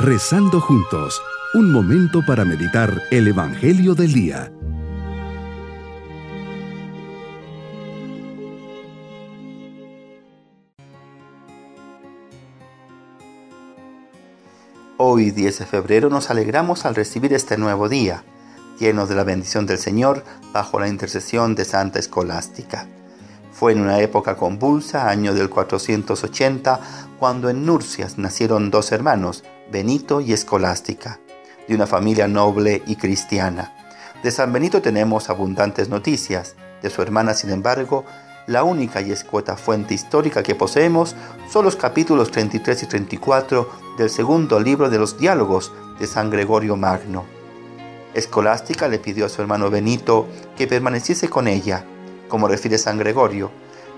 Rezando 0.00 0.60
juntos, 0.60 1.20
un 1.54 1.72
momento 1.72 2.24
para 2.24 2.44
meditar 2.44 3.02
el 3.10 3.26
Evangelio 3.26 3.96
del 3.96 4.12
Día. 4.12 4.52
Hoy, 14.98 15.32
10 15.32 15.58
de 15.58 15.66
febrero, 15.66 16.10
nos 16.10 16.30
alegramos 16.30 16.84
al 16.84 16.94
recibir 16.94 17.32
este 17.32 17.58
nuevo 17.58 17.88
día, 17.88 18.22
lleno 18.78 19.04
de 19.08 19.16
la 19.16 19.24
bendición 19.24 19.66
del 19.66 19.78
Señor 19.78 20.22
bajo 20.52 20.78
la 20.78 20.86
intercesión 20.86 21.56
de 21.56 21.64
Santa 21.64 21.98
Escolástica. 21.98 22.86
Fue 23.50 23.72
en 23.72 23.80
una 23.80 23.98
época 23.98 24.36
convulsa, 24.36 25.10
año 25.10 25.34
del 25.34 25.50
480, 25.50 26.80
cuando 27.18 27.50
en 27.50 27.66
Nurcias 27.66 28.16
nacieron 28.16 28.70
dos 28.70 28.92
hermanos, 28.92 29.42
Benito 29.70 30.22
y 30.22 30.32
Escolástica, 30.32 31.20
de 31.68 31.74
una 31.74 31.86
familia 31.86 32.26
noble 32.26 32.82
y 32.86 32.96
cristiana. 32.96 33.74
De 34.22 34.30
San 34.30 34.50
Benito 34.50 34.80
tenemos 34.80 35.28
abundantes 35.28 35.90
noticias, 35.90 36.56
de 36.80 36.88
su 36.88 37.02
hermana, 37.02 37.34
sin 37.34 37.50
embargo, 37.50 38.06
la 38.46 38.62
única 38.62 39.02
y 39.02 39.12
escueta 39.12 39.58
fuente 39.58 39.92
histórica 39.92 40.42
que 40.42 40.54
poseemos 40.54 41.14
son 41.50 41.66
los 41.66 41.76
capítulos 41.76 42.30
33 42.30 42.84
y 42.84 42.86
34 42.86 43.68
del 43.98 44.08
segundo 44.08 44.58
libro 44.58 44.88
de 44.88 44.98
los 44.98 45.18
diálogos 45.18 45.70
de 46.00 46.06
San 46.06 46.30
Gregorio 46.30 46.74
Magno. 46.76 47.26
Escolástica 48.14 48.88
le 48.88 48.98
pidió 48.98 49.26
a 49.26 49.28
su 49.28 49.42
hermano 49.42 49.68
Benito 49.68 50.26
que 50.56 50.66
permaneciese 50.66 51.28
con 51.28 51.46
ella, 51.46 51.84
como 52.28 52.48
refiere 52.48 52.78
San 52.78 52.96
Gregorio, 52.96 53.50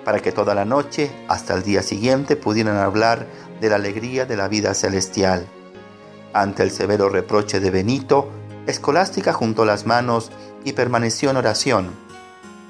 para 0.04 0.18
que 0.18 0.32
toda 0.32 0.52
la 0.56 0.64
noche 0.64 1.12
hasta 1.28 1.54
el 1.54 1.62
día 1.62 1.82
siguiente 1.82 2.34
pudieran 2.34 2.76
hablar 2.76 3.28
de 3.60 3.68
la 3.68 3.76
alegría 3.76 4.26
de 4.26 4.36
la 4.36 4.48
vida 4.48 4.74
celestial. 4.74 5.46
Ante 6.32 6.62
el 6.62 6.70
severo 6.70 7.08
reproche 7.08 7.60
de 7.60 7.70
Benito, 7.70 8.30
Escolástica 8.66 9.32
juntó 9.32 9.64
las 9.64 9.86
manos 9.86 10.30
y 10.64 10.72
permaneció 10.72 11.30
en 11.30 11.36
oración. 11.38 11.90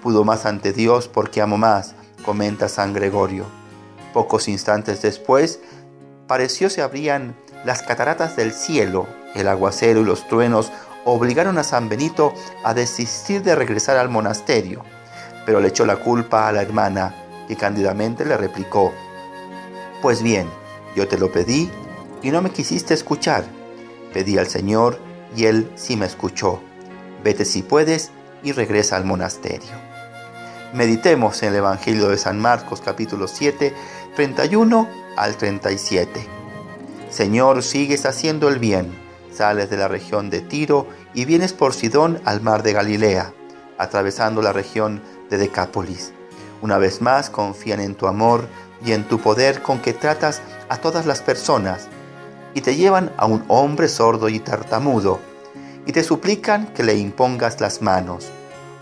Pudo 0.02 0.24
más 0.24 0.46
ante 0.46 0.72
Dios 0.72 1.08
porque 1.08 1.42
amo 1.42 1.58
más, 1.58 1.94
comenta 2.24 2.68
San 2.68 2.92
Gregorio. 2.92 3.44
Pocos 4.14 4.48
instantes 4.48 5.02
después, 5.02 5.60
pareció 6.26 6.70
se 6.70 6.82
abrían 6.82 7.36
las 7.64 7.82
cataratas 7.82 8.36
del 8.36 8.52
cielo, 8.52 9.06
el 9.34 9.48
aguacero 9.48 10.00
y 10.00 10.04
los 10.04 10.26
truenos 10.28 10.72
obligaron 11.04 11.58
a 11.58 11.64
San 11.64 11.88
Benito 11.88 12.32
a 12.64 12.74
desistir 12.74 13.42
de 13.42 13.54
regresar 13.54 13.96
al 13.96 14.08
monasterio 14.08 14.82
pero 15.44 15.60
le 15.60 15.68
echó 15.68 15.86
la 15.86 15.96
culpa 15.96 16.48
a 16.48 16.52
la 16.52 16.62
hermana, 16.62 17.14
y 17.48 17.56
cándidamente 17.56 18.24
le 18.24 18.36
replicó, 18.36 18.92
Pues 20.02 20.22
bien, 20.22 20.48
yo 20.94 21.08
te 21.08 21.18
lo 21.18 21.32
pedí 21.32 21.70
y 22.22 22.30
no 22.30 22.42
me 22.42 22.50
quisiste 22.50 22.94
escuchar. 22.94 23.44
Pedí 24.12 24.38
al 24.38 24.48
Señor 24.48 24.98
y 25.36 25.46
Él 25.46 25.70
sí 25.76 25.96
me 25.96 26.06
escuchó. 26.06 26.60
Vete 27.22 27.44
si 27.44 27.62
puedes 27.62 28.10
y 28.42 28.52
regresa 28.52 28.96
al 28.96 29.04
monasterio. 29.04 29.70
Meditemos 30.72 31.42
en 31.42 31.50
el 31.50 31.56
Evangelio 31.56 32.08
de 32.08 32.18
San 32.18 32.38
Marcos 32.38 32.80
capítulo 32.80 33.28
7, 33.28 33.74
31 34.14 34.88
al 35.16 35.36
37. 35.36 36.26
Señor, 37.10 37.62
sigues 37.62 38.06
haciendo 38.06 38.48
el 38.48 38.58
bien. 38.58 38.92
Sales 39.32 39.70
de 39.70 39.76
la 39.76 39.88
región 39.88 40.30
de 40.30 40.40
Tiro 40.40 40.86
y 41.14 41.24
vienes 41.24 41.52
por 41.52 41.74
Sidón 41.74 42.20
al 42.24 42.40
mar 42.40 42.62
de 42.62 42.72
Galilea, 42.72 43.32
atravesando 43.78 44.42
la 44.42 44.52
región 44.52 45.02
de 45.28 45.38
Decápolis. 45.38 46.12
Una 46.62 46.78
vez 46.78 47.00
más 47.00 47.30
confían 47.30 47.80
en 47.80 47.94
tu 47.94 48.06
amor 48.06 48.46
y 48.84 48.92
en 48.92 49.04
tu 49.04 49.18
poder 49.18 49.62
con 49.62 49.80
que 49.80 49.92
tratas 49.92 50.42
a 50.68 50.76
todas 50.76 51.06
las 51.06 51.22
personas 51.22 51.88
y 52.54 52.60
te 52.60 52.76
llevan 52.76 53.12
a 53.16 53.26
un 53.26 53.44
hombre 53.48 53.88
sordo 53.88 54.28
y 54.28 54.40
tartamudo 54.40 55.20
y 55.86 55.92
te 55.92 56.04
suplican 56.04 56.72
que 56.74 56.82
le 56.82 56.96
impongas 56.96 57.60
las 57.60 57.82
manos. 57.82 58.28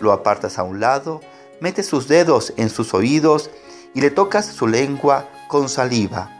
Lo 0.00 0.12
apartas 0.12 0.58
a 0.58 0.62
un 0.62 0.80
lado, 0.80 1.20
metes 1.60 1.86
sus 1.86 2.08
dedos 2.08 2.52
en 2.56 2.70
sus 2.70 2.94
oídos 2.94 3.50
y 3.94 4.00
le 4.00 4.10
tocas 4.10 4.46
su 4.46 4.66
lengua 4.66 5.28
con 5.48 5.68
saliva. 5.68 6.30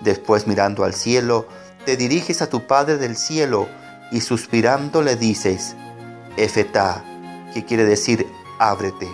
Después 0.00 0.46
mirando 0.46 0.84
al 0.84 0.94
cielo, 0.94 1.46
te 1.84 1.96
diriges 1.96 2.42
a 2.42 2.48
tu 2.48 2.66
Padre 2.66 2.96
del 2.98 3.16
cielo 3.16 3.68
y 4.10 4.20
suspirando 4.20 5.02
le 5.02 5.16
dices, 5.16 5.76
Efetá, 6.36 7.04
que 7.52 7.64
quiere 7.64 7.84
decir 7.84 8.26
ábrete. 8.58 9.08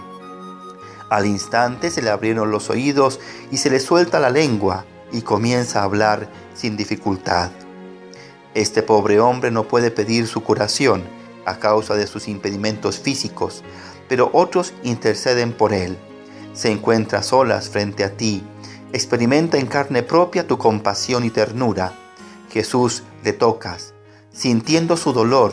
Al 1.11 1.27
instante 1.27 1.91
se 1.91 2.03
le 2.03 2.11
abrieron 2.11 2.51
los 2.51 2.69
oídos 2.69 3.19
y 3.51 3.57
se 3.57 3.71
le 3.71 3.81
suelta 3.81 4.21
la 4.21 4.31
lengua 4.31 4.85
y 5.13 5.23
comienza 5.23 5.81
a 5.81 5.85
hablar 5.85 6.29
sin 6.55 6.77
dificultad. 6.77 7.51
Este 8.55 8.83
pobre 8.83 9.21
hombre 9.21 9.51
no 9.51 9.65
puede 9.69 9.91
pedir 9.91 10.27
su 10.27 10.43
curación 10.43 11.05
a 11.45 11.59
causa 11.59 11.95
de 11.95 12.07
sus 12.07 12.29
impedimentos 12.29 12.99
físicos, 12.99 13.63
pero 14.09 14.31
otros 14.33 14.73
interceden 14.83 15.53
por 15.53 15.73
él. 15.73 15.97
Se 16.55 16.71
encuentra 16.71 17.23
solas 17.23 17.69
frente 17.69 18.05
a 18.05 18.17
ti, 18.17 18.43
experimenta 18.93 19.59
en 19.59 19.67
carne 19.67 20.03
propia 20.03 20.47
tu 20.47 20.59
compasión 20.59 21.25
y 21.25 21.31
ternura. 21.31 21.93
Jesús 22.51 23.03
le 23.23 23.33
tocas, 23.33 23.95
sintiendo 24.33 24.97
su 24.97 25.13
dolor, 25.13 25.53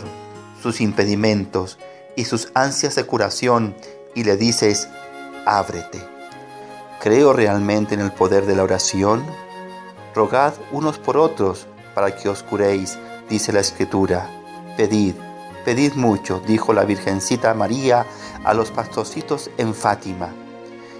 sus 0.61 0.81
impedimentos 0.81 1.77
y 2.15 2.25
sus 2.25 2.49
ansias 2.53 2.95
de 2.95 3.03
curación, 3.03 3.75
y 4.15 4.23
le 4.23 4.37
dices, 4.37 4.87
ábrete. 5.45 6.01
¿Creo 7.01 7.33
realmente 7.33 7.93
en 7.93 7.99
el 7.99 8.11
poder 8.11 8.45
de 8.45 8.55
la 8.55 8.63
oración? 8.63 9.25
Rogad 10.15 10.53
unos 10.71 10.97
por 10.97 11.17
otros 11.17 11.67
para 11.93 12.15
que 12.15 12.29
os 12.29 12.41
curéis, 12.41 12.97
dice 13.29 13.51
la 13.51 13.59
Escritura. 13.59 14.29
Pedid, 14.77 15.15
pedid 15.65 15.93
mucho, 15.95 16.41
dijo 16.47 16.71
la 16.71 16.85
Virgencita 16.85 17.53
María 17.53 18.05
a 18.45 18.53
los 18.53 18.71
pastorcitos 18.71 19.51
en 19.57 19.75
Fátima. 19.75 20.29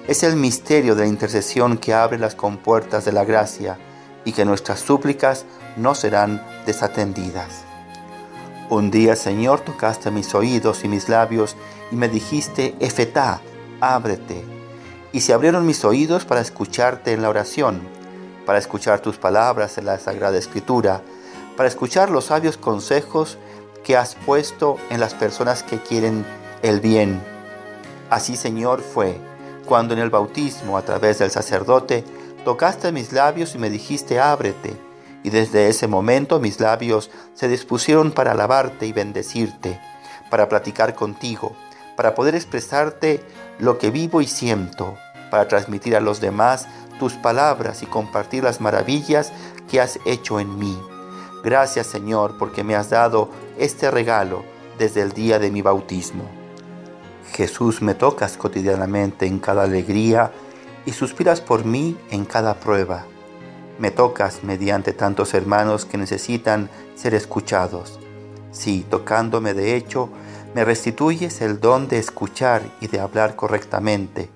Es 0.07 0.23
el 0.23 0.35
misterio 0.35 0.95
de 0.95 1.03
la 1.03 1.07
intercesión 1.07 1.77
que 1.77 1.93
abre 1.93 2.19
las 2.19 2.35
compuertas 2.35 3.05
de 3.05 3.13
la 3.13 3.23
gracia 3.23 3.77
y 4.25 4.33
que 4.33 4.43
nuestras 4.43 4.81
súplicas 4.81 5.45
no 5.77 5.95
serán 5.95 6.45
desatendidas. 6.65 7.63
Un 8.69 8.91
día, 8.91 9.15
Señor, 9.15 9.61
tocaste 9.61 10.11
mis 10.11 10.35
oídos 10.35 10.83
y 10.83 10.89
mis 10.89 11.07
labios 11.07 11.55
y 11.89 11.95
me 11.95 12.09
dijiste, 12.09 12.75
Efetá, 12.79 13.39
ábrete. 13.79 14.43
Y 15.13 15.21
se 15.21 15.33
abrieron 15.33 15.65
mis 15.65 15.85
oídos 15.85 16.25
para 16.25 16.41
escucharte 16.41 17.13
en 17.13 17.21
la 17.21 17.29
oración, 17.29 17.81
para 18.45 18.59
escuchar 18.59 18.99
tus 18.99 19.17
palabras 19.17 19.77
en 19.77 19.85
la 19.85 19.99
Sagrada 19.99 20.37
Escritura, 20.37 21.01
para 21.57 21.67
escuchar 21.67 22.09
los 22.09 22.25
sabios 22.25 22.57
consejos 22.57 23.37
que 23.83 23.95
has 23.97 24.15
puesto 24.15 24.77
en 24.89 24.99
las 24.99 25.13
personas 25.13 25.63
que 25.63 25.79
quieren 25.79 26.25
el 26.61 26.79
bien. 26.79 27.21
Así, 28.09 28.35
Señor, 28.35 28.81
fue 28.81 29.17
cuando 29.65 29.93
en 29.93 29.99
el 29.99 30.09
bautismo, 30.09 30.77
a 30.77 30.83
través 30.83 31.19
del 31.19 31.31
sacerdote, 31.31 32.03
tocaste 32.43 32.91
mis 32.91 33.11
labios 33.11 33.55
y 33.55 33.57
me 33.57 33.69
dijiste, 33.69 34.19
ábrete. 34.19 34.75
Y 35.23 35.31
desde 35.31 35.69
ese 35.69 35.87
momento 35.87 36.39
mis 36.39 36.59
labios 36.59 37.09
se 37.33 37.47
dispusieron 37.47 38.11
para 38.11 38.31
alabarte 38.31 38.85
y 38.85 38.93
bendecirte, 38.93 39.79
para 40.29 40.47
platicar 40.47 40.93
contigo, 40.93 41.55
para 41.97 42.13
poder 42.13 42.35
expresarte 42.35 43.23
lo 43.57 43.79
que 43.79 43.89
vivo 43.89 44.21
y 44.21 44.27
siento, 44.27 44.95
para 45.31 45.47
transmitir 45.47 45.95
a 45.95 45.99
los 45.99 46.21
demás 46.21 46.67
tus 46.99 47.13
palabras 47.13 47.83
y 47.83 47.85
compartir 47.85 48.43
las 48.43 48.61
maravillas 48.61 49.31
que 49.69 49.81
has 49.81 49.99
hecho 50.05 50.39
en 50.39 50.57
mí. 50.57 50.77
Gracias 51.43 51.87
Señor 51.87 52.37
porque 52.37 52.63
me 52.63 52.75
has 52.75 52.89
dado 52.89 53.29
este 53.57 53.91
regalo 53.91 54.43
desde 54.77 55.01
el 55.01 55.11
día 55.11 55.39
de 55.39 55.51
mi 55.51 55.61
bautismo. 55.61 56.23
Jesús 57.33 57.81
me 57.81 57.95
tocas 57.95 58.37
cotidianamente 58.37 59.25
en 59.25 59.39
cada 59.39 59.63
alegría 59.63 60.31
y 60.85 60.91
suspiras 60.91 61.41
por 61.41 61.65
mí 61.65 61.97
en 62.11 62.25
cada 62.25 62.55
prueba. 62.55 63.05
Me 63.77 63.91
tocas 63.91 64.43
mediante 64.43 64.93
tantos 64.93 65.33
hermanos 65.33 65.85
que 65.85 65.97
necesitan 65.97 66.69
ser 66.95 67.13
escuchados. 67.13 67.99
Sí, 68.51 68.85
tocándome 68.89 69.53
de 69.53 69.75
hecho, 69.75 70.09
me 70.53 70.63
restituyes 70.63 71.41
el 71.41 71.59
don 71.59 71.89
de 71.89 71.99
escuchar 71.99 72.61
y 72.79 72.87
de 72.87 73.01
hablar 73.01 73.35
correctamente, 73.35 74.29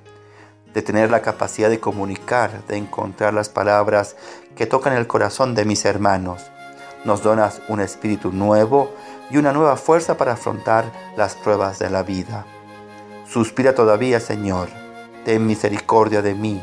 de 0.73 0.81
tener 0.81 1.09
la 1.09 1.21
capacidad 1.21 1.69
de 1.69 1.79
comunicar, 1.79 2.65
de 2.67 2.77
encontrar 2.77 3.33
las 3.33 3.49
palabras 3.49 4.15
que 4.55 4.65
tocan 4.65 4.93
el 4.93 5.07
corazón 5.07 5.55
de 5.55 5.65
mis 5.65 5.85
hermanos. 5.85 6.43
Nos 7.05 7.23
donas 7.23 7.61
un 7.69 7.79
espíritu 7.79 8.31
nuevo 8.31 8.93
y 9.31 9.37
una 9.37 9.53
nueva 9.53 9.77
fuerza 9.77 10.17
para 10.17 10.33
afrontar 10.33 10.91
las 11.15 11.35
pruebas 11.35 11.79
de 11.79 11.89
la 11.89 12.03
vida. 12.03 12.45
Suspira 13.27 13.73
todavía, 13.75 14.19
Señor, 14.19 14.69
ten 15.23 15.45
misericordia 15.45 16.21
de 16.21 16.33
mí. 16.33 16.61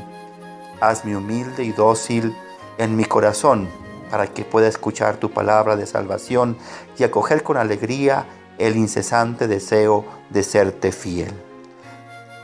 Hazme 0.81 1.17
humilde 1.17 1.65
y 1.65 1.73
dócil 1.73 2.37
en 2.79 2.97
mi 2.97 3.05
corazón 3.05 3.69
para 4.11 4.27
que 4.27 4.45
pueda 4.45 4.69
escuchar 4.69 5.17
tu 5.17 5.31
palabra 5.31 5.77
de 5.77 5.87
salvación 5.87 6.57
y 6.99 7.05
acoger 7.05 7.43
con 7.43 7.57
alegría 7.57 8.27
el 8.59 8.77
incesante 8.77 9.49
deseo 9.49 10.05
de 10.31 10.43
serte 10.43 10.93
fiel. 10.93 11.33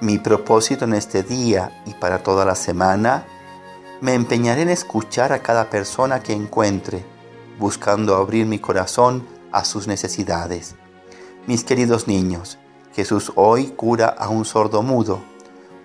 Mi 0.02 0.19
propósito 0.19 0.84
en 0.84 0.94
este 0.94 1.22
día 1.22 1.81
y 1.87 1.94
para 1.94 2.25
toda 2.25 2.44
la 2.44 2.56
semana, 2.56 3.25
me 4.00 4.14
empeñaré 4.14 4.62
en 4.62 4.69
escuchar 4.69 5.32
a 5.32 5.43
cada 5.43 5.70
persona 5.70 6.25
que 6.25 6.32
encuentre, 6.32 7.04
buscando 7.60 8.16
abrir 8.16 8.46
mi 8.46 8.58
corazón 8.58 9.25
a 9.52 9.64
sus 9.64 9.87
necesidades. 9.87 10.75
Mis 11.46 11.62
queridos 11.62 12.08
niños, 12.08 12.58
Jesús 12.96 13.31
hoy 13.37 13.69
cura 13.69 14.08
a 14.08 14.28
un 14.28 14.44
sordo 14.44 14.82
mudo, 14.82 15.20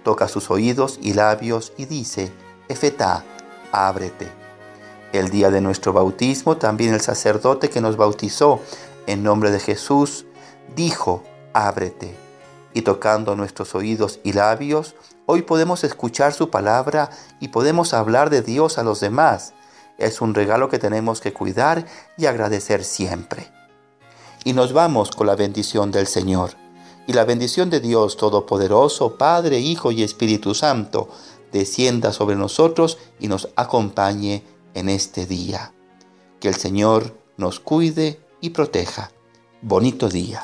toca 0.03 0.27
sus 0.27 0.49
oídos 0.49 0.97
y 0.99 1.13
labios 1.13 1.73
y 1.77 1.85
dice, 1.85 2.31
Efetá, 2.69 3.23
ábrete. 3.71 4.29
El 5.13 5.29
día 5.29 5.51
de 5.51 5.61
nuestro 5.61 5.93
bautismo, 5.93 6.57
también 6.57 6.95
el 6.95 7.01
sacerdote 7.01 7.69
que 7.69 7.81
nos 7.81 7.97
bautizó 7.97 8.61
en 9.05 9.21
nombre 9.21 9.51
de 9.51 9.59
Jesús, 9.59 10.25
dijo, 10.75 11.21
ábrete. 11.53 12.26
Y 12.77 12.83
tocando 12.83 13.35
nuestros 13.35 13.74
oídos 13.74 14.19
y 14.24 14.33
labios, 14.33 14.94
hoy 15.25 15.41
podemos 15.41 15.83
escuchar 15.83 16.31
su 16.31 16.51
palabra 16.51 17.09
y 17.39 17.47
podemos 17.47 17.91
hablar 17.95 18.29
de 18.29 18.44
Dios 18.44 18.77
a 18.77 18.83
los 18.83 19.00
demás. 19.00 19.56
Es 19.97 20.21
un 20.21 20.35
regalo 20.35 20.69
que 20.69 20.77
tenemos 20.77 21.19
que 21.19 21.33
cuidar 21.33 21.88
y 22.19 22.27
agradecer 22.27 22.83
siempre. 22.83 23.51
Y 24.44 24.53
nos 24.53 24.74
vamos 24.74 25.09
con 25.09 25.25
la 25.25 25.35
bendición 25.35 25.89
del 25.89 26.06
Señor. 26.06 26.51
Y 27.07 27.13
la 27.13 27.25
bendición 27.25 27.71
de 27.71 27.79
Dios 27.79 28.15
Todopoderoso, 28.15 29.18
Padre, 29.18 29.59
Hijo 29.59 29.91
y 29.91 30.03
Espíritu 30.03 30.53
Santo, 30.53 31.09
descienda 31.51 32.13
sobre 32.13 32.35
nosotros 32.35 33.00
y 33.19 33.27
nos 33.27 33.50
acompañe 33.56 34.44
en 34.75 34.89
este 34.89 35.25
día. 35.25 35.73
Que 36.39 36.50
el 36.50 36.56
Señor 36.56 37.18
nos 37.38 37.59
cuide 37.59 38.21
y 38.39 38.51
proteja. 38.51 39.09
Bonito 39.63 40.09
día. 40.09 40.44